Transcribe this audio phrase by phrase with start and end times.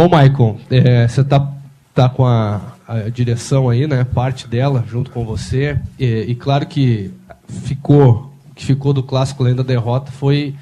[0.00, 1.46] Bom, Maicon, é, você está
[1.94, 4.02] tá com a, a, direção aí, né?
[4.02, 5.78] Parte dela junto com você.
[5.98, 7.10] E, e claro que
[7.46, 10.54] ficou que ficou do clássico além da derrota foi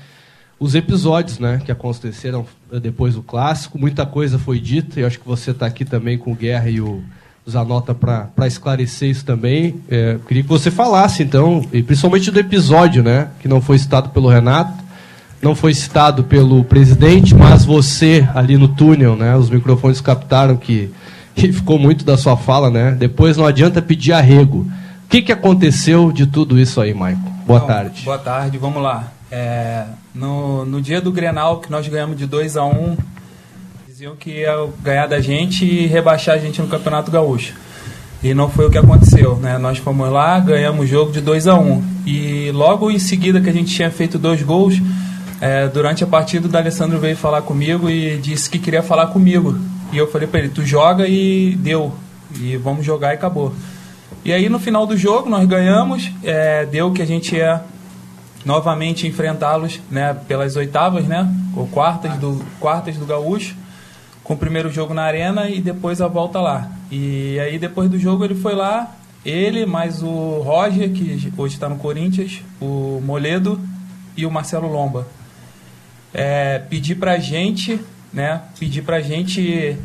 [0.59, 1.63] os episódios, né?
[1.65, 2.47] Que aconteceram
[2.83, 3.79] depois do clássico.
[3.79, 4.99] Muita coisa foi dita.
[4.99, 7.01] E acho que você está aqui também com o Guerra e o
[7.49, 9.81] Zanota para esclarecer isso também.
[9.89, 13.29] É, queria que você falasse, então, e principalmente do episódio, né?
[13.39, 14.88] Que não foi citado pelo Renato
[15.41, 19.37] não foi citado pelo presidente, mas você ali no túnel, né?
[19.37, 20.91] Os microfones captaram que,
[21.35, 22.93] que ficou muito da sua fala, né?
[22.93, 24.67] Depois não adianta pedir arrego.
[25.05, 27.33] O que, que aconteceu de tudo isso aí, Maicon?
[27.47, 28.03] Boa tarde.
[28.05, 29.13] Boa tarde, vamos lá.
[29.31, 32.97] É, no, no dia do Grenal, que nós ganhamos de 2 a 1 um,
[33.87, 37.55] diziam que ia ganhar da gente e rebaixar a gente no Campeonato Gaúcho.
[38.23, 39.59] E não foi o que aconteceu, né?
[39.59, 41.85] Nós fomos lá, ganhamos o jogo de 2 a 1 um.
[42.05, 44.81] E logo em seguida que a gente tinha feito dois gols,
[45.41, 49.57] é, durante a partida, o D'Alessandro veio falar comigo e disse que queria falar comigo.
[49.93, 51.95] E eu falei para ele: tu joga e deu.
[52.39, 53.55] E vamos jogar e acabou.
[54.25, 57.63] E aí no final do jogo nós ganhamos, é, deu que a gente ia
[58.45, 61.33] novamente enfrentá-los né, pelas oitavas, né?
[61.57, 63.55] Ou quartas do, quartas do Gaúcho,
[64.25, 66.69] com o primeiro jogo na arena e depois a volta lá.
[66.91, 68.93] E aí depois do jogo ele foi lá,
[69.25, 73.61] ele mais o Roger, que hoje está no Corinthians, o Moledo
[74.17, 75.07] e o Marcelo Lomba
[76.13, 77.81] é, pedir para gente,
[78.13, 79.77] né, pedir para gente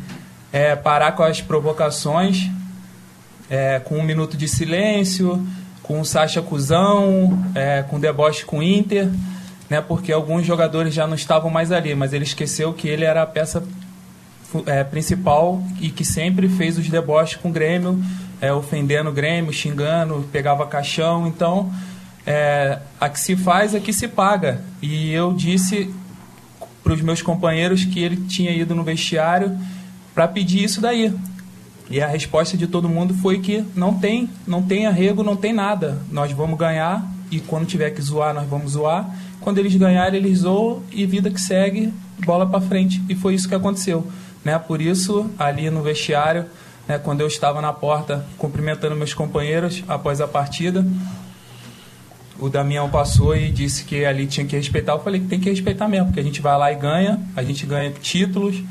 [0.52, 2.48] é, parar com as provocações,
[3.50, 5.46] é, com um minuto de silêncio,
[5.82, 9.10] com o Sacha Cusão, é, com deboche com o Inter,
[9.68, 13.22] né, porque alguns jogadores já não estavam mais ali, mas ele esqueceu que ele era
[13.22, 13.62] a peça
[14.66, 18.02] é, principal e que sempre fez os deboches com o Grêmio,
[18.40, 21.72] é, ofendendo o Grêmio, xingando, pegava caixão, então
[22.26, 24.62] é, a que se faz é que se paga.
[24.80, 25.94] E eu disse
[26.84, 29.58] para os meus companheiros que ele tinha ido no vestiário
[30.14, 31.12] para pedir isso daí.
[31.90, 35.52] E a resposta de todo mundo foi que não tem, não tem arrego, não tem
[35.52, 35.98] nada.
[36.10, 39.10] Nós vamos ganhar e quando tiver que zoar, nós vamos zoar.
[39.40, 41.92] Quando eles ganharem, eles zoam e vida que segue,
[42.24, 43.02] bola para frente.
[43.08, 44.06] E foi isso que aconteceu.
[44.44, 44.58] Né?
[44.58, 46.46] Por isso, ali no vestiário,
[46.86, 50.86] né, quando eu estava na porta cumprimentando meus companheiros após a partida,
[52.38, 54.92] o Damião passou e disse que ali tinha que respeitar.
[54.92, 57.42] Eu falei que tem que respeitar mesmo, porque a gente vai lá e ganha, a
[57.42, 58.62] gente ganha títulos,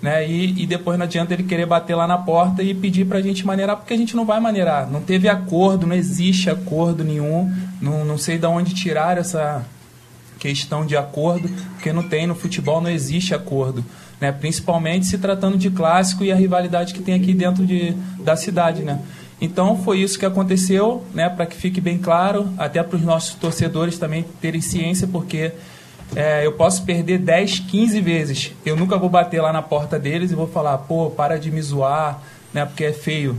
[0.00, 0.28] né?
[0.28, 3.22] E, e depois não adianta ele querer bater lá na porta e pedir para a
[3.22, 4.90] gente maneirar, porque a gente não vai maneirar.
[4.90, 7.52] Não teve acordo, não existe acordo nenhum.
[7.80, 9.64] Não, não sei de onde tirar essa
[10.40, 13.84] questão de acordo, porque não tem no futebol, não existe acordo.
[14.20, 14.32] Né?
[14.32, 18.82] Principalmente se tratando de clássico e a rivalidade que tem aqui dentro de, da cidade,
[18.82, 19.00] né?
[19.42, 23.34] Então foi isso que aconteceu, né, para que fique bem claro, até para os nossos
[23.34, 25.50] torcedores também terem ciência, porque
[26.14, 28.52] é, eu posso perder 10, 15 vezes.
[28.64, 31.60] Eu nunca vou bater lá na porta deles e vou falar, pô, para de me
[31.60, 32.22] zoar,
[32.54, 33.36] né, porque é feio.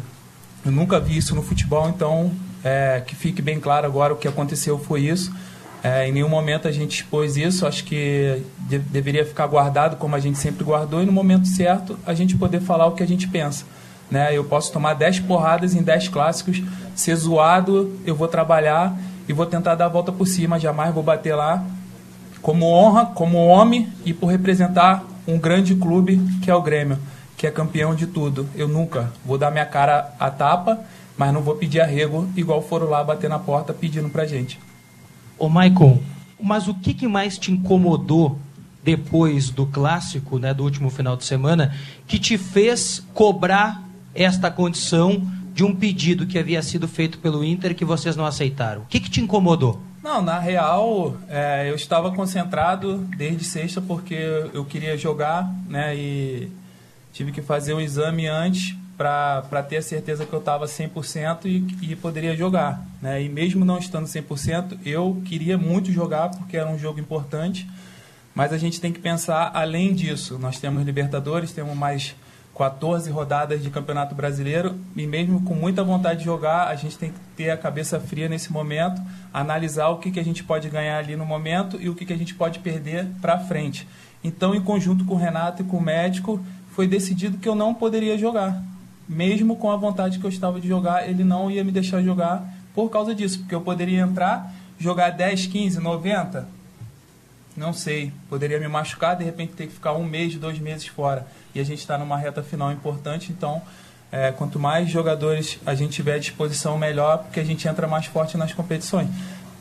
[0.65, 2.33] Eu nunca vi isso no futebol, então
[2.65, 5.33] é, que fique bem claro agora o que aconteceu foi isso.
[5.81, 10.17] É, em nenhum momento a gente expôs isso, acho que de, deveria ficar guardado como
[10.17, 13.07] a gente sempre guardou e no momento certo a gente poder falar o que a
[13.07, 13.63] gente pensa.
[14.09, 14.35] Né?
[14.35, 16.61] Eu posso tomar 10 porradas em 10 clássicos,
[16.95, 18.95] ser zoado, eu vou trabalhar
[19.27, 21.63] e vou tentar dar a volta por cima, jamais vou bater lá.
[22.41, 26.99] Como honra, como homem e por representar um grande clube que é o Grêmio,
[27.37, 28.47] que é campeão de tudo.
[28.53, 30.79] Eu nunca vou dar minha cara a tapa,
[31.17, 34.59] mas não vou pedir arrego igual foram lá bater na porta pedindo pra gente.
[35.39, 35.99] Ô Maicon,
[36.41, 38.37] mas o que, que mais te incomodou
[38.83, 41.73] depois do clássico, né, do último final de semana,
[42.05, 43.81] que te fez cobrar
[44.13, 45.21] esta condição
[45.53, 48.81] de um pedido que havia sido feito pelo Inter que vocês não aceitaram?
[48.81, 49.81] O que, que te incomodou?
[50.03, 54.15] Não, na real, é, eu estava concentrado desde sexta porque
[54.53, 55.95] eu queria jogar, né?
[55.95, 56.51] E
[57.13, 61.91] tive que fazer um exame antes para ter a certeza que eu estava 100% e,
[61.91, 63.23] e poderia jogar, né?
[63.23, 67.67] E mesmo não estando 100%, eu queria muito jogar porque era um jogo importante,
[68.35, 70.37] mas a gente tem que pensar além disso.
[70.37, 72.13] Nós temos Libertadores, temos mais
[72.57, 77.11] 14 rodadas de Campeonato Brasileiro e mesmo com muita vontade de jogar, a gente tem
[77.11, 79.01] que ter a cabeça fria nesse momento,
[79.33, 82.13] analisar o que, que a gente pode ganhar ali no momento e o que, que
[82.13, 83.87] a gente pode perder para frente.
[84.23, 87.73] Então, em conjunto com o Renato e com o médico, foi decidido que eu não
[87.73, 88.63] poderia jogar.
[89.09, 92.47] Mesmo com a vontade que eu estava de jogar, ele não ia me deixar jogar
[92.73, 96.47] por causa disso, porque eu poderia entrar, jogar 10, 15, 90,
[97.55, 101.27] não sei, poderia me machucar, de repente ter que ficar um mês, dois meses fora
[101.53, 103.61] e a gente está numa reta final importante, então
[104.11, 108.05] é, quanto mais jogadores a gente tiver à disposição, melhor, porque a gente entra mais
[108.05, 109.09] forte nas competições.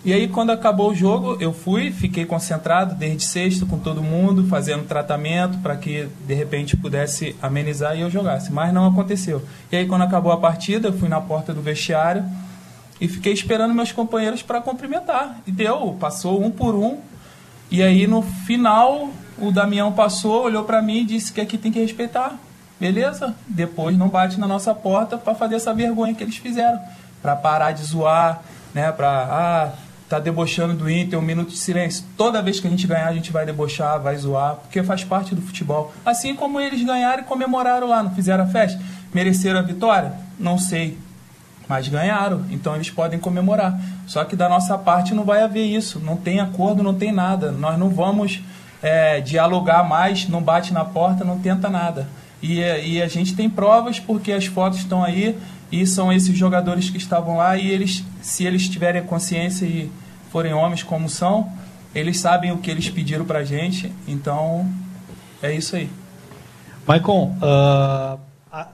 [0.04, 4.44] E aí, quando acabou o jogo, eu fui, fiquei concentrado desde sexta com todo mundo,
[4.48, 8.52] fazendo tratamento para que de repente pudesse amenizar e eu jogasse.
[8.52, 9.42] Mas não aconteceu.
[9.70, 12.24] E aí, quando acabou a partida, eu fui na porta do vestiário
[13.00, 15.40] e fiquei esperando meus companheiros para cumprimentar.
[15.46, 16.98] E deu, passou um por um.
[17.72, 19.08] E aí, no final,
[19.38, 22.38] o Damião passou, olhou para mim e disse que aqui tem que respeitar.
[22.78, 23.34] Beleza?
[23.48, 26.78] Depois não bate na nossa porta para fazer essa vergonha que eles fizeram.
[27.22, 28.42] Para parar de zoar,
[28.74, 28.92] né?
[28.92, 29.08] Para.
[29.08, 29.72] Ah,
[30.06, 32.04] tá debochando do Inter, um minuto de silêncio.
[32.14, 35.34] Toda vez que a gente ganhar, a gente vai debochar, vai zoar, porque faz parte
[35.34, 35.94] do futebol.
[36.04, 38.78] Assim como eles ganharam e comemoraram lá, não fizeram a festa?
[39.14, 40.12] Mereceram a vitória?
[40.38, 40.98] Não sei.
[41.72, 43.80] Mas ganharam, então eles podem comemorar.
[44.06, 45.98] Só que da nossa parte não vai haver isso.
[46.00, 47.50] Não tem acordo, não tem nada.
[47.50, 48.42] Nós não vamos
[48.82, 52.06] é, dialogar mais, não bate na porta, não tenta nada.
[52.42, 55.34] E, e a gente tem provas porque as fotos estão aí
[55.70, 59.90] e são esses jogadores que estavam lá e eles, se eles tiverem consciência e
[60.30, 61.50] forem homens como são,
[61.94, 64.70] eles sabem o que eles pediram para a gente, então
[65.42, 65.88] é isso aí.
[66.86, 68.20] Maicon, uh,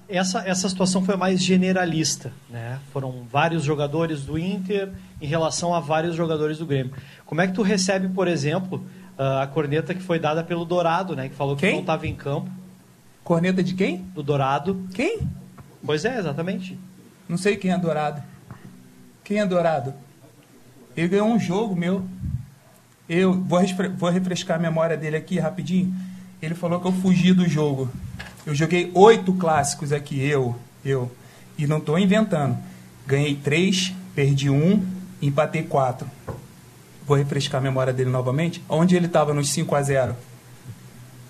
[0.08, 2.80] essa, essa situação foi mais generalista, né?
[2.92, 4.90] Foram vários jogadores do Inter
[5.20, 6.92] em relação a vários jogadores do Grêmio.
[7.24, 8.84] Como é que tu recebe, por exemplo,
[9.16, 11.28] a corneta que foi dada pelo Dourado, né?
[11.28, 11.74] Que falou que quem?
[11.74, 12.50] não estava em campo.
[13.22, 13.98] Corneta de quem?
[14.14, 14.88] Do Dourado.
[14.94, 15.20] Quem?
[15.84, 16.76] Pois é, exatamente.
[17.28, 18.20] Não sei quem é Dourado.
[19.22, 19.94] Quem é Dourado?
[20.96, 22.04] Ele ganhou um jogo meu.
[23.08, 23.60] Eu vou,
[23.96, 25.94] vou refrescar a memória dele aqui rapidinho.
[26.42, 27.88] Ele falou que eu fugi do jogo.
[28.48, 31.12] Eu joguei oito clássicos aqui, eu, eu.
[31.58, 32.56] E não estou inventando.
[33.06, 34.82] Ganhei três, perdi um,
[35.20, 36.10] empatei quatro.
[37.06, 38.64] Vou refrescar a memória dele novamente.
[38.66, 40.16] Onde ele estava nos 5 a 0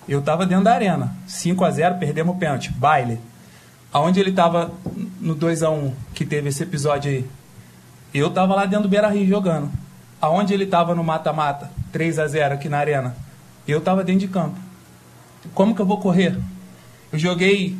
[0.07, 1.13] Eu estava dentro da arena.
[1.27, 2.71] 5 a 0 perdemos o pênalti.
[2.71, 3.19] Baile.
[3.91, 4.71] Aonde ele estava
[5.19, 7.25] no 2 a 1 que teve esse episódio aí?
[8.13, 9.69] Eu tava lá dentro do Beira Rio jogando.
[10.21, 13.13] Aonde ele tava no mata-mata, 3 a 0 aqui na arena,
[13.67, 14.57] eu tava dentro de campo.
[15.53, 16.39] Como que eu vou correr?
[17.11, 17.75] Eu joguei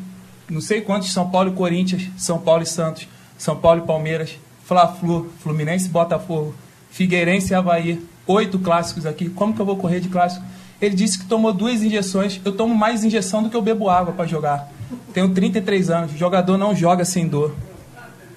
[0.48, 3.06] não sei quantos São Paulo e Corinthians, São Paulo e Santos,
[3.38, 6.54] São Paulo e Palmeiras, Fla-Flu, Fluminense e Botafogo,
[6.90, 9.28] Figueirense e Havaí, oito clássicos aqui.
[9.28, 10.44] Como que eu vou correr de clássico?
[10.80, 12.40] Ele disse que tomou duas injeções.
[12.44, 14.70] Eu tomo mais injeção do que eu bebo água para jogar.
[15.12, 16.14] Tenho 33 anos.
[16.14, 17.54] O jogador não joga sem dor.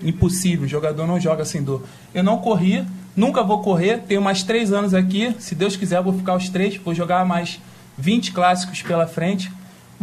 [0.03, 1.83] Impossível, o jogador não joga sem dor.
[2.13, 2.85] Eu não corri,
[3.15, 5.33] nunca vou correr, tenho mais três anos aqui.
[5.39, 7.59] Se Deus quiser, vou ficar os três, vou jogar mais
[7.97, 9.49] 20 clássicos pela frente.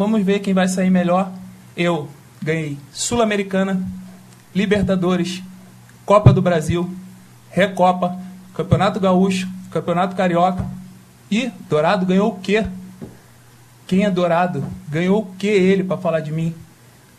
[0.01, 1.31] Vamos ver quem vai sair melhor.
[1.77, 2.09] Eu
[2.43, 3.87] ganhei Sul-Americana,
[4.55, 5.43] Libertadores,
[6.07, 6.91] Copa do Brasil,
[7.51, 8.19] Recopa,
[8.55, 10.65] Campeonato Gaúcho, Campeonato Carioca.
[11.31, 12.65] E Dourado ganhou o quê?
[13.87, 14.65] Quem é Dourado?
[14.89, 16.55] Ganhou o que ele para falar de mim?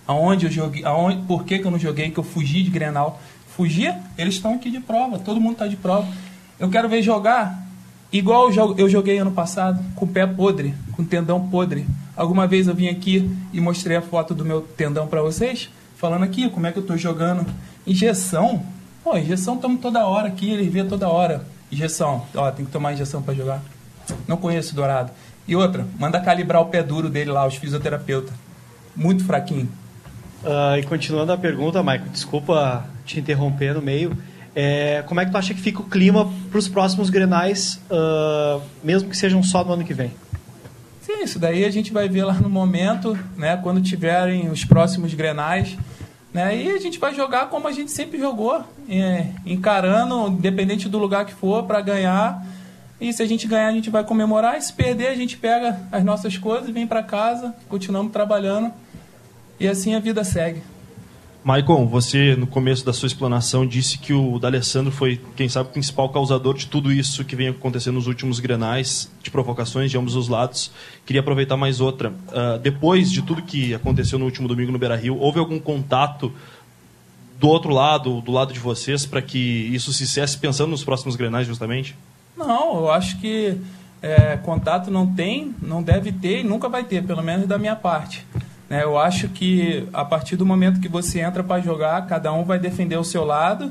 [0.08, 3.22] aonde eu joguei, aonde, por que, que eu não joguei, que eu fugi de Grenal.
[3.56, 6.08] Fugia, eles estão aqui de prova, todo mundo está de prova.
[6.60, 7.64] Eu quero ver jogar
[8.12, 11.86] igual eu joguei ano passado, com o pé podre, com o tendão podre.
[12.16, 16.24] Alguma vez eu vim aqui e mostrei a foto do meu tendão para vocês, falando
[16.24, 17.46] aqui como é que eu estou jogando.
[17.86, 18.64] Injeção?
[19.04, 21.46] Pô, injeção tomo toda hora aqui, ele vê toda hora.
[21.72, 23.64] Injeção, ó, tem que tomar injeção para jogar.
[24.28, 25.12] Não conheço Dourado.
[25.48, 28.34] E outra, manda calibrar o pé duro dele lá, os fisioterapeutas.
[28.96, 29.70] Muito fraquinho.
[30.44, 34.16] Uh, e continuando a pergunta, Maico, desculpa te interromper no meio.
[34.56, 38.62] É, como é que tu acha que fica o clima para os próximos Grenais, uh,
[38.84, 40.12] mesmo que sejam só no ano que vem?
[41.02, 45.14] Sim, isso daí a gente vai ver lá no momento, né, quando tiverem os próximos
[45.14, 45.78] Grenais.
[46.34, 50.98] Né, e a gente vai jogar como a gente sempre jogou, é, encarando, independente do
[50.98, 52.46] lugar que for, para ganhar.
[53.02, 54.58] E se a gente ganhar, a gente vai comemorar.
[54.58, 58.72] E se perder, a gente pega as nossas coisas, vem para casa, continuamos trabalhando
[59.60, 60.62] e assim a vida segue.
[61.44, 65.72] Maicon, você no começo da sua explanação disse que o D'Alessandro foi, quem sabe, o
[65.72, 70.16] principal causador de tudo isso que vem acontecendo nos últimos grenais, de provocações de ambos
[70.16, 70.72] os lados.
[71.04, 72.10] Queria aproveitar mais outra.
[72.10, 76.32] Uh, depois de tudo que aconteceu no último domingo no Beira-Rio, houve algum contato
[77.40, 81.16] do outro lado, do lado de vocês, para que isso se cesse pensando nos próximos
[81.16, 81.96] grenais, justamente?
[82.38, 83.58] Não, eu acho que
[84.00, 87.76] é, contato não tem, não deve ter e nunca vai ter, pelo menos da minha
[87.76, 88.28] parte.
[88.72, 88.84] Né?
[88.84, 92.58] Eu acho que a partir do momento que você entra para jogar, cada um vai
[92.58, 93.70] defender o seu lado.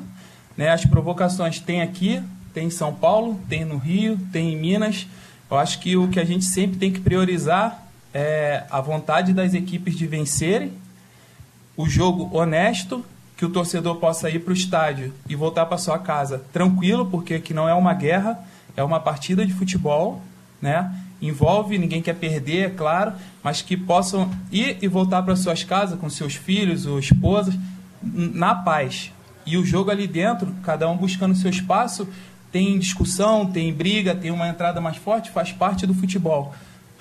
[0.55, 0.69] Né?
[0.69, 5.07] As provocações tem aqui, tem em São Paulo, tem no Rio, tem em Minas.
[5.51, 9.55] Eu acho que o que a gente sempre tem que priorizar é a vontade das
[9.55, 10.71] equipes de vencerem,
[11.79, 13.03] o jogo honesto,
[13.39, 17.33] que o torcedor possa ir para o estádio e voltar para sua casa tranquilo, porque
[17.33, 18.39] aqui não é uma guerra,
[18.77, 20.21] é uma partida de futebol,
[20.61, 20.95] né?
[21.21, 23.13] Envolve, ninguém quer perder, é claro,
[23.43, 27.55] mas que possam ir e voltar para suas casas com seus filhos ou esposas
[28.03, 29.13] na paz.
[29.45, 32.09] E o jogo ali dentro, cada um buscando seu espaço,
[32.53, 36.55] tem discussão, tem briga, tem uma entrada mais forte, faz parte do futebol.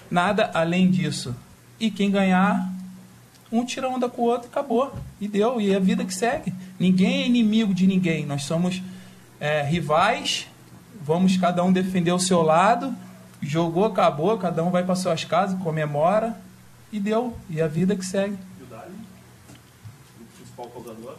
[0.09, 1.35] Nada além disso.
[1.79, 2.71] E quem ganhar,
[3.51, 4.93] um tira onda com o outro, acabou.
[5.19, 5.59] E deu.
[5.59, 6.53] E é a vida que segue.
[6.79, 8.25] Ninguém é inimigo de ninguém.
[8.25, 8.81] Nós somos
[9.39, 10.47] é, rivais,
[11.01, 12.93] vamos cada um defender o seu lado.
[13.41, 16.37] Jogou, acabou, cada um vai para suas casas, comemora
[16.91, 17.35] e deu.
[17.49, 18.37] E a vida que segue.
[18.59, 18.93] E o Dali?
[20.19, 21.15] O principal causador?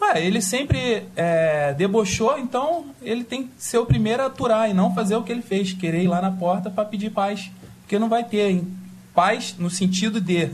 [0.00, 4.74] Ué, ele sempre é, debochou, então ele tem que ser o primeiro a aturar e
[4.74, 7.50] não fazer o que ele fez, querer ir lá na porta para pedir paz.
[7.80, 8.76] Porque não vai ter hein?
[9.14, 10.50] paz no sentido de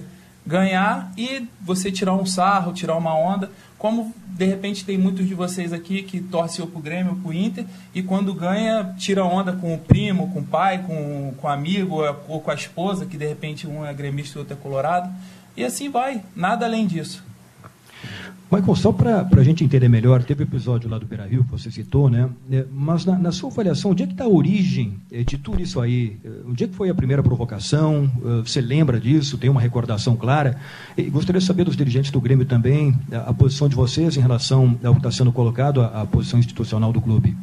[0.47, 3.51] ganhar e você tirar um sarro, tirar uma onda.
[3.81, 7.33] Como de repente tem muitos de vocês aqui que torcem ou pro Grêmio ou pro
[7.33, 11.51] Inter e quando ganha tira onda com o primo, com o pai, com, com o
[11.51, 15.11] amigo ou com a esposa, que de repente um é gremista e outro é colorado.
[15.57, 17.25] E assim vai, nada além disso.
[18.51, 21.53] Michael, só para a gente entender melhor, teve o episódio lá do Beira Rio que
[21.53, 22.29] você citou, né?
[22.51, 25.63] É, mas na, na sua avaliação, onde é que está a origem é, de tudo
[25.63, 26.19] isso aí?
[26.25, 28.11] É, onde é que foi a primeira provocação?
[28.45, 29.39] Você lembra disso?
[29.39, 30.59] Tem uma recordação clara?
[30.97, 34.77] E gostaria de saber dos dirigentes do Grêmio também, a, posição de vocês em relação
[34.83, 37.37] ao que está sendo colocado, a, a, posição institucional do clube.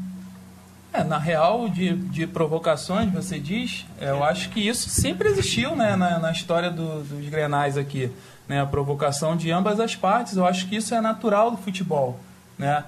[0.92, 5.96] É, na real, de, de provocações, você diz, eu acho que isso sempre existiu né,
[5.96, 8.12] na, na história do, dos grenais aqui
[8.48, 10.38] né, a provocação de ambas as partes.
[10.38, 12.20] Eu acho que isso é natural do futebol.
[12.58, 12.84] Né?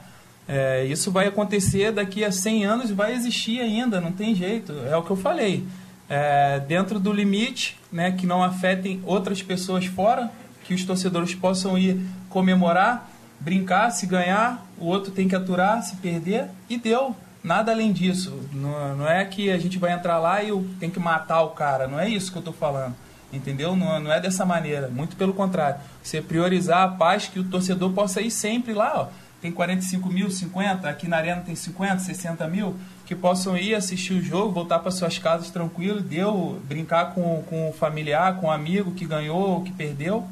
[0.47, 4.73] É, isso vai acontecer daqui a 100 anos e vai existir ainda, não tem jeito.
[4.89, 5.65] É o que eu falei.
[6.09, 10.31] É, dentro do limite, né, que não afetem outras pessoas fora,
[10.63, 15.95] que os torcedores possam ir comemorar, brincar, se ganhar, o outro tem que aturar, se
[15.97, 17.15] perder, e deu.
[17.43, 18.37] Nada além disso.
[18.51, 21.87] Não, não é que a gente vai entrar lá e tenho que matar o cara.
[21.87, 22.95] Não é isso que eu estou falando.
[23.31, 23.75] Entendeu?
[23.75, 24.87] Não, não é dessa maneira.
[24.87, 25.79] Muito pelo contrário.
[26.01, 28.93] Você priorizar a paz que o torcedor possa ir sempre lá.
[28.95, 29.07] Ó.
[29.41, 34.13] Tem 45 mil, 50, aqui na Arena tem 50, 60 mil, que possam ir assistir
[34.13, 38.51] o jogo, voltar para suas casas tranquilo, deu, brincar com, com o familiar, com o
[38.51, 40.27] amigo que ganhou ou que perdeu.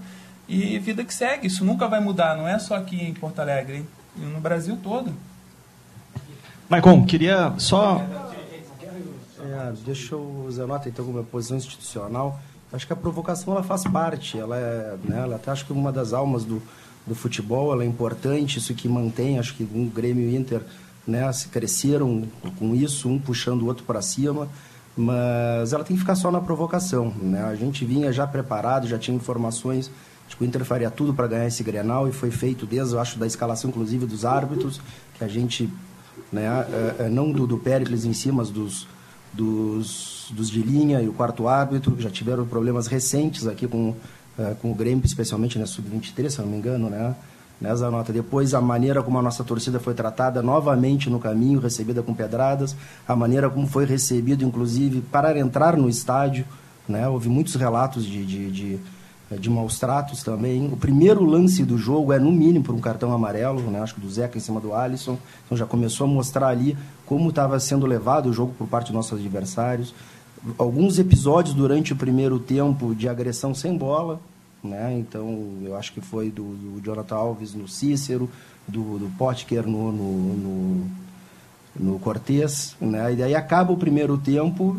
[0.47, 1.47] E vida que segue.
[1.47, 3.87] Isso nunca vai mudar, não é só aqui em Porto Alegre, hein?
[4.17, 5.13] no Brasil todo.
[6.69, 8.01] Maicon, queria só.
[9.39, 12.39] É, deixa eu, Zé Nota, então, como posição institucional.
[12.71, 15.91] Acho que a provocação ela faz parte, ela é, né, ela até acho que uma
[15.91, 16.61] das almas do,
[17.05, 20.61] do futebol, ela é importante, isso que mantém, acho que um Grêmio e Inter,
[21.07, 22.27] né, se cresceram
[22.59, 24.49] com isso, um puxando o outro para cima,
[24.97, 27.43] mas ela tem que ficar só na provocação, né?
[27.43, 29.91] A gente vinha já preparado, já tinha informações
[30.27, 32.99] de que o Inter faria tudo para ganhar esse Grenal e foi feito desde, eu
[32.99, 34.81] acho, da escalação inclusive dos árbitros,
[35.17, 35.69] que a gente,
[36.31, 36.47] né,
[36.99, 38.87] é, é, não do, do Péricles em si, mas dos
[39.33, 44.55] dos, dos de linha e o quarto árbitro, já tiveram problemas recentes aqui com, uh,
[44.61, 47.15] com o Grêmio, especialmente na Sub-23, se não me engano, né?
[47.59, 48.13] Nessa nota.
[48.13, 52.75] Depois, a maneira como a nossa torcida foi tratada novamente no caminho, recebida com pedradas,
[53.07, 56.45] a maneira como foi recebido, inclusive, para entrar no estádio.
[56.87, 57.07] Né?
[57.07, 58.79] Houve muitos relatos de, de, de
[59.35, 60.67] de maus tratos também.
[60.71, 63.81] O primeiro lance do jogo é, no mínimo, por um cartão amarelo, né?
[63.81, 65.17] acho que do Zeca em cima do Alisson.
[65.45, 68.95] Então já começou a mostrar ali como estava sendo levado o jogo por parte dos
[68.95, 69.93] nossos adversários.
[70.57, 74.19] Alguns episódios durante o primeiro tempo de agressão sem bola.
[74.63, 74.97] Né?
[74.97, 78.29] Então, eu acho que foi do, do Jonathan Alves no Cícero,
[78.67, 80.87] do, do Potker no, no, no,
[81.75, 82.75] no Cortez.
[82.79, 83.13] Né?
[83.13, 84.77] E daí acaba o primeiro tempo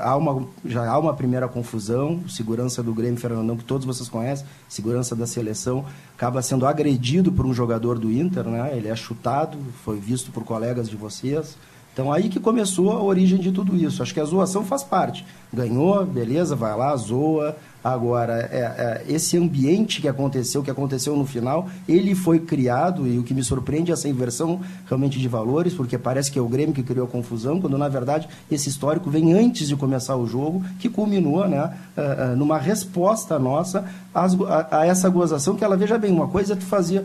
[0.00, 2.20] há uma, já há uma primeira confusão.
[2.28, 5.84] Segurança do Grêmio Fernandão, que todos vocês conhecem, segurança da seleção,
[6.16, 8.76] acaba sendo agredido por um jogador do Inter, né?
[8.76, 11.56] Ele é chutado, foi visto por colegas de vocês.
[11.92, 14.02] Então aí que começou a origem de tudo isso.
[14.02, 15.26] Acho que a zoação faz parte.
[15.52, 21.24] Ganhou, beleza, vai lá, zoa, Agora, é, é, esse ambiente que aconteceu, que aconteceu no
[21.24, 25.74] final, ele foi criado, e o que me surpreende é essa inversão realmente de valores,
[25.74, 29.08] porque parece que é o Grêmio que criou a confusão, quando na verdade esse histórico
[29.10, 31.72] vem antes de começar o jogo, que culminou né,
[32.36, 37.04] numa resposta nossa a, essa gozação, que ela, veja bem, uma coisa tu fazia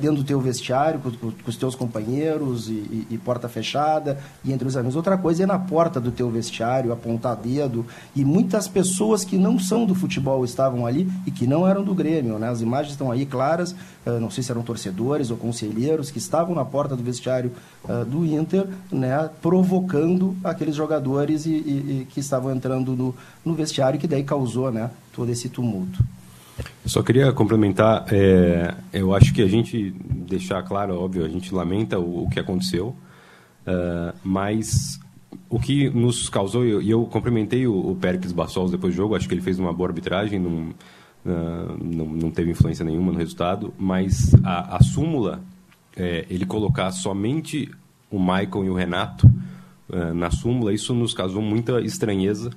[0.00, 4.18] dentro do teu vestiário, com, com, com os teus companheiros, e, e, e, porta fechada,
[4.44, 4.96] e entre os amigos.
[4.96, 9.58] Outra coisa é na porta do teu vestiário, apontar dedo, e muitas pessoas que não
[9.66, 12.38] são do futebol estavam ali e que não eram do Grêmio.
[12.38, 12.48] Né?
[12.48, 13.72] As imagens estão aí claras,
[14.06, 17.52] uh, não sei se eram torcedores ou conselheiros que estavam na porta do vestiário
[17.84, 23.54] uh, do Inter, né, provocando aqueles jogadores e, e, e que estavam entrando no, no
[23.54, 26.02] vestiário, que daí causou né, todo esse tumulto.
[26.58, 31.54] Eu só queria complementar, é, eu acho que a gente deixar claro, óbvio, a gente
[31.54, 32.96] lamenta o, o que aconteceu,
[33.66, 34.98] uh, mas
[35.48, 39.14] o que nos causou, e eu, eu, cumprimentei o, o Péricles Bassols depois do jogo,
[39.14, 40.70] acho que ele fez uma boa arbitragem, não,
[41.24, 45.42] uh, não, não, teve influência nenhuma no resultado, mas a, a súmula,
[45.96, 47.70] é, ele colocar somente
[48.10, 49.26] o Michael e o Renato
[49.88, 52.50] uh, na súmula, isso nos causou muita estranheza,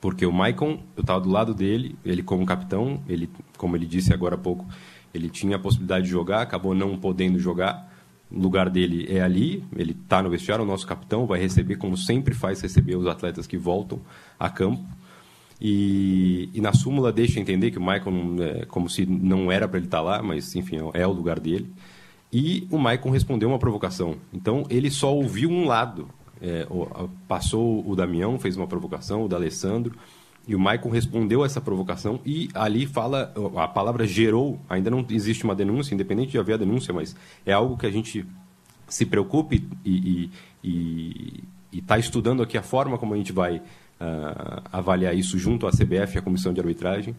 [0.00, 4.14] porque o Maicon, eu estava do lado dele, ele como capitão, ele, como ele disse
[4.14, 4.64] agora há pouco,
[5.12, 7.88] ele tinha a possibilidade de jogar, acabou não podendo jogar.
[8.30, 11.96] O lugar dele é ali, ele está no vestiário, o nosso capitão vai receber, como
[11.96, 14.00] sempre faz, receber os atletas que voltam
[14.38, 14.84] a campo.
[15.60, 19.78] E, e na súmula deixa entender que o Maicon, é, como se não era para
[19.78, 21.68] ele estar tá lá, mas enfim, é o lugar dele.
[22.32, 24.16] E o Maicon respondeu uma provocação.
[24.32, 26.08] Então ele só ouviu um lado.
[26.40, 26.66] É,
[27.26, 29.96] passou o Damião, fez uma provocação, o D'Alessandro,
[30.48, 35.44] e o Maicon respondeu essa provocação e ali fala, a palavra gerou, ainda não existe
[35.44, 37.14] uma denúncia, independente de haver a denúncia, mas
[37.44, 38.26] é algo que a gente
[38.88, 40.30] se preocupe e
[41.70, 46.18] está estudando aqui a forma como a gente vai uh, avaliar isso junto à CBF
[46.18, 47.14] à Comissão de Arbitragem,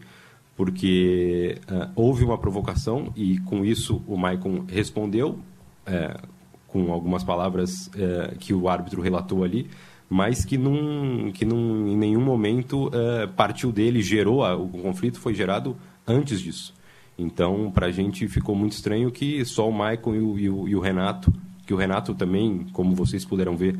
[0.56, 5.38] porque uh, houve uma provocação e com isso o Maicon respondeu,
[5.86, 6.28] uh,
[6.66, 9.68] com algumas palavras é, que o árbitro relatou ali,
[10.10, 15.20] mas que, num, que num, em nenhum momento é, partiu dele, gerou a, o conflito,
[15.20, 16.74] foi gerado antes disso.
[17.16, 20.68] Então, para a gente ficou muito estranho que só o Maicon e o, e o,
[20.68, 21.32] e o Renato,
[21.64, 23.78] que o Renato também, como vocês puderam ver,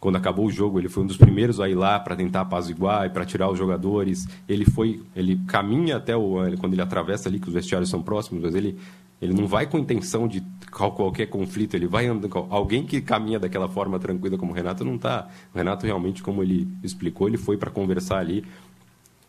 [0.00, 3.06] quando acabou o jogo, ele foi um dos primeiros a ir lá para tentar apaziguar
[3.06, 4.26] e para tirar os jogadores.
[4.48, 8.42] Ele foi, ele caminha até o quando ele atravessa ali que os vestiários são próximos,
[8.42, 8.76] mas ele
[9.22, 10.42] ele não vai com intenção de
[10.72, 12.46] qualquer conflito, ele vai andando.
[12.48, 15.28] Alguém que caminha daquela forma tranquila como o Renato não está.
[15.54, 18.44] O Renato realmente, como ele explicou, ele foi para conversar ali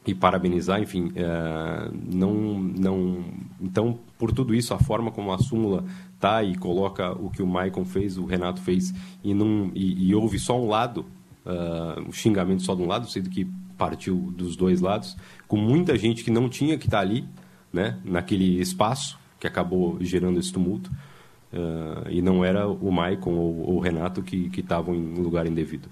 [0.05, 3.23] e parabenizar, enfim, é, não, não.
[3.61, 5.83] Então, por tudo isso, a forma como a súmula
[6.19, 10.15] tá e coloca o que o Maicon fez, o Renato fez e não e, e
[10.15, 11.05] houve só um lado,
[11.45, 13.45] uh, um xingamento só de um lado, sendo que
[13.77, 17.25] partiu dos dois lados, com muita gente que não tinha que estar tá ali,
[17.71, 20.91] né, naquele espaço que acabou gerando esse tumulto.
[21.53, 25.87] Uh, e não era o Maicon ou, ou o Renato que estavam em lugar indevido.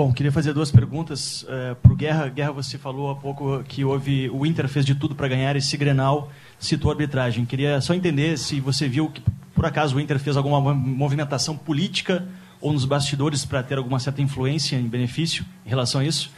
[0.00, 2.28] Bom, queria fazer duas perguntas uh, eh, para o Guerra.
[2.28, 5.76] Guerra, você falou há pouco que houve o Inter fez de tudo para ganhar esse
[5.76, 7.44] Grenal, citou a arbitragem.
[7.44, 9.20] Queria só entender se você viu que
[9.54, 12.26] por acaso o Inter fez alguma movimentação política
[12.62, 16.30] ou nos bastidores para ter alguma certa influência em benefício em relação a isso.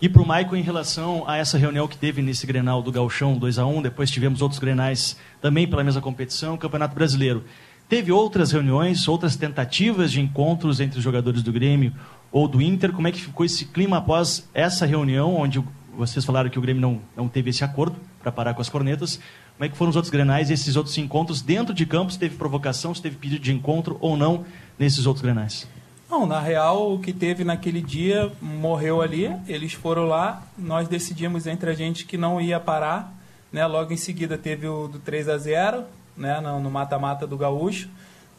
[0.00, 3.36] E para o Maicon, em relação a essa reunião que teve nesse Grenal do Galchão
[3.36, 7.42] 2 a 1 depois tivemos outros Grenais também pela mesma competição, Campeonato Brasileiro.
[7.88, 11.92] Teve outras reuniões, outras tentativas de encontros entre os jogadores do Grêmio
[12.30, 12.92] ou do Inter?
[12.92, 15.60] Como é que ficou esse clima após essa reunião, onde
[15.96, 19.18] vocês falaram que o Grêmio não, não teve esse acordo para parar com as cornetas?
[19.56, 22.12] Como é que foram os outros Grenais, esses outros encontros dentro de campo?
[22.12, 24.44] Se teve provocação, se teve pedido de encontro ou não
[24.78, 25.66] nesses outros Grenais?
[26.10, 29.30] Não, na real, o que teve naquele dia morreu ali.
[29.46, 33.14] Eles foram lá, nós decidimos entre a gente que não ia parar.
[33.52, 33.66] Né?
[33.66, 35.84] Logo em seguida teve o do 3 a 0
[36.16, 36.40] né?
[36.40, 37.88] no mata-mata do Gaúcho.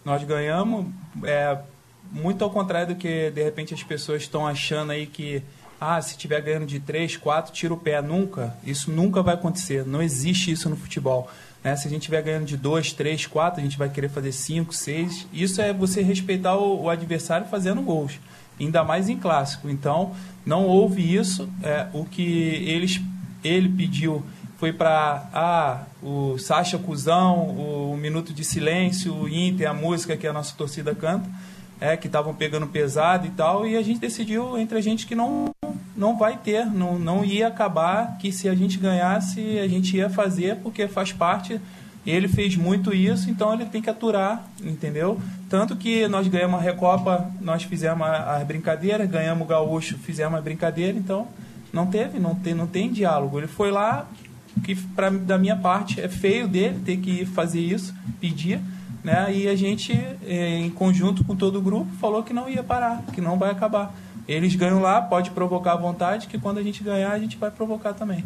[0.03, 0.87] Nós ganhamos.
[1.23, 1.59] É,
[2.11, 5.43] muito ao contrário do que de repente as pessoas estão achando aí que
[5.79, 8.01] ah, se tiver ganhando de 3, 4, tira o pé.
[8.01, 8.57] Nunca.
[8.63, 9.85] Isso nunca vai acontecer.
[9.85, 11.29] Não existe isso no futebol.
[11.63, 11.75] Né?
[11.75, 14.73] Se a gente estiver ganhando de 2, 3, 4, a gente vai querer fazer 5,
[14.73, 15.27] 6.
[15.33, 18.19] Isso é você respeitar o, o, adversário fazendo gols.
[18.59, 19.69] Ainda mais em clássico.
[19.69, 20.13] Então,
[20.45, 21.49] não houve isso.
[21.63, 23.01] É, o que eles,
[23.43, 24.23] ele pediu
[24.57, 30.17] foi para ah, o Sacha Cusão, o, o Minuto de Silêncio, o Inter, a música
[30.17, 31.29] que a nossa torcida canta,
[31.79, 35.15] é, que estavam pegando pesado e tal, e a gente decidiu entre a gente que
[35.15, 35.49] não
[35.99, 40.09] não vai ter, não, não ia acabar, que se a gente ganhasse, a gente ia
[40.09, 41.59] fazer, porque faz parte.
[42.07, 45.19] Ele fez muito isso, então ele tem que aturar, entendeu?
[45.49, 50.41] Tanto que nós ganhamos a Recopa, nós fizemos as brincadeiras, ganhamos o Gaúcho, fizemos a
[50.41, 51.27] brincadeira, então
[51.73, 53.37] não teve, não tem, não tem diálogo.
[53.37, 54.07] Ele foi lá,
[54.63, 58.61] que pra, da minha parte é feio dele ter que fazer isso, pedir,
[59.03, 59.35] né?
[59.35, 59.91] E a gente,
[60.25, 63.51] eh, em conjunto com todo o grupo, falou que não ia parar, que não vai
[63.51, 63.93] acabar.
[64.29, 67.49] Eles ganham lá, pode provocar à vontade, que quando a gente ganhar, a gente vai
[67.49, 68.23] provocar também.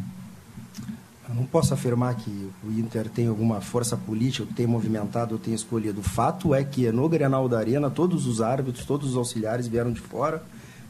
[1.30, 6.02] Eu não posso afirmar que o Inter tem alguma força política, tem movimentado tem escolhido.
[6.02, 9.94] O fato é que no Grenal da Arena, todos os árbitros, todos os auxiliares vieram
[9.94, 10.44] de fora.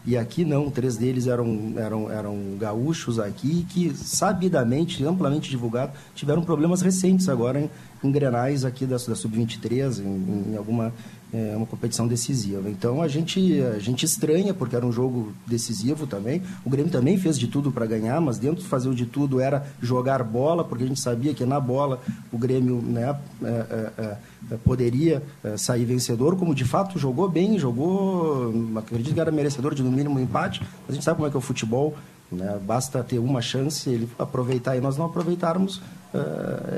[0.03, 6.41] E aqui não, três deles eram, eram, eram gaúchos aqui que, sabidamente, amplamente divulgado, tiveram
[6.43, 7.69] problemas recentes agora em,
[8.03, 10.91] em grenais aqui da, da Sub-23, em, em, alguma
[11.33, 12.69] é uma competição decisiva.
[12.69, 16.43] Então a gente, a gente estranha, porque era um jogo decisivo também.
[16.63, 19.39] O Grêmio também fez de tudo para ganhar, mas dentro de fazer o de tudo
[19.39, 21.99] era jogar bola, porque a gente sabia que na bola
[22.31, 24.17] o Grêmio né, é, é,
[24.51, 29.73] é, poderia é, sair vencedor, como de fato jogou bem, jogou, acredito que era merecedor
[29.73, 31.95] de no mínimo um empate, mas a gente sabe como é que é o futebol.
[32.31, 32.59] Né?
[32.65, 35.81] Basta ter uma chance, ele aproveitar e nós não aproveitarmos,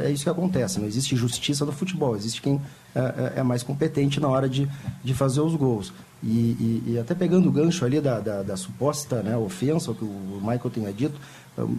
[0.03, 0.79] é isso que acontece.
[0.79, 2.61] Não existe justiça no futebol, existe quem uh,
[3.35, 4.67] é mais competente na hora de,
[5.03, 5.93] de fazer os gols.
[6.23, 10.03] E, e, e até pegando o gancho ali da, da, da suposta né, ofensa, que
[10.03, 11.19] o Michael tenha dito,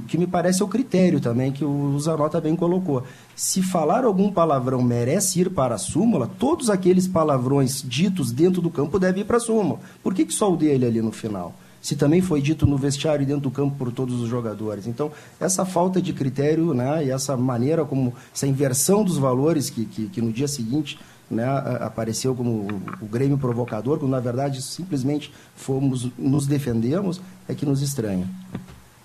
[0.08, 3.02] que me parece é o critério também que o Zanota bem colocou.
[3.34, 8.70] Se falar algum palavrão merece ir para a súmula, todos aqueles palavrões ditos dentro do
[8.70, 9.80] campo devem ir para a súmula.
[10.02, 11.54] Por que, que só o dele ali no final?
[11.86, 14.88] Se também foi dito no vestiário e dentro do campo por todos os jogadores.
[14.88, 19.84] Então, essa falta de critério né, e essa maneira como, essa inversão dos valores que,
[19.84, 20.98] que, que no dia seguinte
[21.30, 21.44] né,
[21.80, 22.66] apareceu como
[23.00, 28.28] o Grêmio provocador, quando na verdade simplesmente fomos, nos defendemos, é que nos estranha.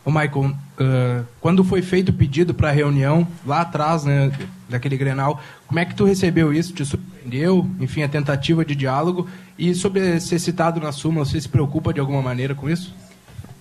[0.03, 4.31] Ô Michael, uh, quando foi feito o pedido para a reunião, lá atrás, né,
[4.67, 6.73] daquele Grenal, como é que tu recebeu isso?
[6.73, 7.67] Te surpreendeu?
[7.79, 9.27] Enfim, a tentativa de diálogo?
[9.61, 12.95] E sobre ser citado na súmula, você se preocupa de alguma maneira com isso?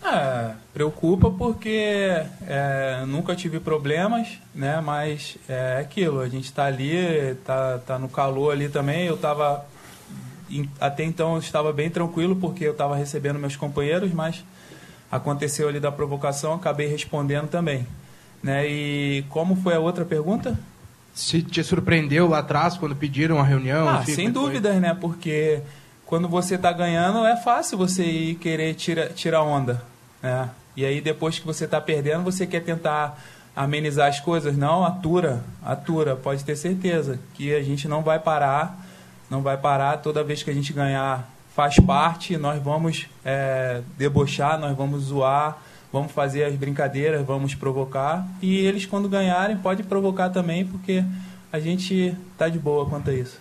[0.02, 4.80] É, preocupa porque é, nunca tive problemas, né?
[4.80, 9.08] Mas é aquilo, a gente está ali, tá, tá no calor ali também.
[9.08, 9.66] Eu estava
[10.80, 14.42] até então eu estava bem tranquilo porque eu estava recebendo meus companheiros, mas
[15.12, 17.86] aconteceu ali da provocação, acabei respondendo também.
[18.42, 18.66] Né?
[18.66, 20.58] E como foi a outra pergunta?
[21.12, 23.86] Se te surpreendeu lá atrás quando pediram a reunião?
[23.86, 24.80] Ah, sem é dúvidas, foi?
[24.80, 24.96] né?
[24.98, 25.60] Porque
[26.10, 29.80] quando você está ganhando é fácil você ir querer tirar tira onda.
[30.20, 30.50] Né?
[30.76, 33.16] E aí depois que você está perdendo, você quer tentar
[33.54, 34.56] amenizar as coisas.
[34.56, 38.84] Não, atura, atura, pode ter certeza que a gente não vai parar,
[39.30, 44.58] não vai parar toda vez que a gente ganhar faz parte, nós vamos é, debochar,
[44.58, 45.58] nós vamos zoar,
[45.92, 48.26] vamos fazer as brincadeiras, vamos provocar.
[48.42, 51.04] E eles, quando ganharem, podem provocar também, porque
[51.52, 53.38] a gente tá de boa quanto a isso.